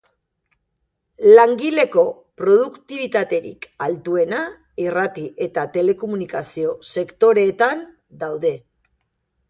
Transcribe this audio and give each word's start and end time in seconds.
Langileko 1.39 2.05
produktibitaterik 2.41 3.69
altuena 3.89 4.41
irrati 4.87 5.29
eta 5.49 5.69
telekomunikazio 5.79 6.77
sektoreetan 6.97 7.89
daude. 8.25 8.59